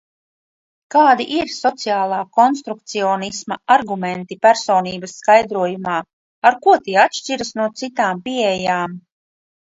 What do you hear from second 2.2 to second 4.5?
konstrukcionisma argumenti